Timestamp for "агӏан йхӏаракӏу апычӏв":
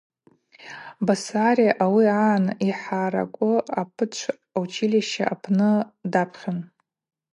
2.23-4.35